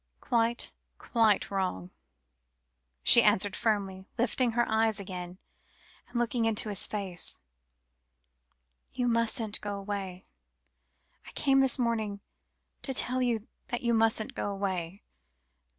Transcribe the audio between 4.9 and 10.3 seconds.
again, and looking into his face; "you mustn't go away.